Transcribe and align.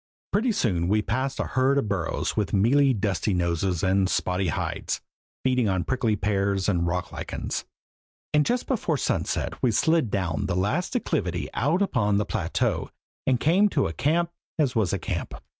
Pretty 0.33 0.51
soon 0.51 0.87
we 0.87 1.03
passed 1.03 1.39
a 1.39 1.43
herd 1.43 1.77
of 1.77 1.87
burros 1.87 2.35
with 2.35 2.53
mealy, 2.53 2.91
dusty 2.91 3.35
noses 3.35 3.83
and 3.83 4.09
spotty 4.09 4.47
hides, 4.47 4.99
feeding 5.43 5.69
on 5.69 5.83
prickly 5.83 6.15
pears 6.15 6.67
and 6.67 6.87
rock 6.87 7.11
lichens; 7.11 7.65
and 8.33 8.43
just 8.43 8.65
before 8.65 8.97
sunset 8.97 9.61
we 9.61 9.69
slid 9.69 10.09
down 10.09 10.47
the 10.47 10.55
last 10.55 10.93
declivity 10.93 11.49
out 11.53 11.83
upon 11.83 12.17
the 12.17 12.25
plateau 12.25 12.89
and 13.27 13.39
came 13.39 13.69
to 13.69 13.85
a 13.85 13.93
camp 13.93 14.31
as 14.57 14.75
was 14.75 14.91
a 14.91 14.97
camp! 14.97 15.35